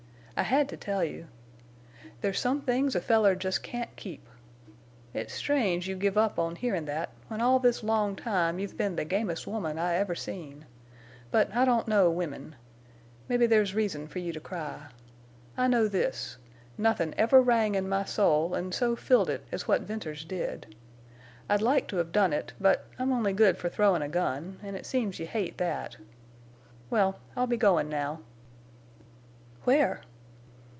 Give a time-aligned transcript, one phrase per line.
[0.37, 1.27] "I had to tell you.
[2.21, 4.27] There's some things a feller jest can't keep.
[5.13, 8.95] It's strange you give up on hearin' that, when all this long time you've been
[8.95, 10.65] the gamest woman I ever seen.
[11.29, 12.55] But I don't know women.
[13.29, 14.87] Mebbe there's reason for you to cry.
[15.55, 20.25] I know this—nothin' ever rang in my soul an' so filled it as what Venters
[20.25, 20.73] did.
[21.49, 24.87] I'd like to have done it, but—I'm only good for throwin' a gun, en' it
[24.87, 25.97] seems you hate that....
[26.89, 28.21] Well, I'll be goin' now."
[29.65, 30.01] "Where?"